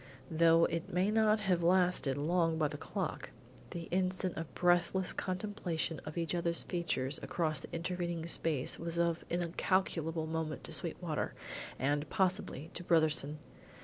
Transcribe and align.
Though 0.31 0.65
it 0.65 0.91
may 0.91 1.11
not 1.11 1.41
have 1.41 1.61
lasted 1.61 2.17
long 2.17 2.57
by 2.57 2.69
the 2.69 2.75
clock, 2.75 3.29
the 3.69 3.83
instant 3.91 4.35
of 4.35 4.51
breathless 4.55 5.13
contemplation 5.13 6.01
of 6.05 6.17
each 6.17 6.33
other's 6.33 6.63
features 6.63 7.19
across 7.21 7.59
the 7.59 7.71
intervening 7.71 8.25
space 8.25 8.79
was 8.79 8.97
of 8.97 9.23
incalculable 9.29 10.25
moment 10.25 10.63
to 10.63 10.71
Sweetwater, 10.73 11.35
and, 11.77 12.09
possibly, 12.09 12.71
to 12.73 12.83
Brotherson. 12.83 13.37